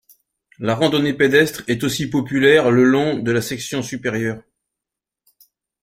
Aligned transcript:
La 0.57 0.73
randonnée 0.73 1.13
pédestre 1.13 1.61
est 1.67 1.83
aussi 1.83 2.09
populaire 2.09 2.71
le 2.71 2.85
long 2.85 3.19
de 3.19 3.29
la 3.31 3.39
section 3.39 3.83
supérieure. 3.83 4.41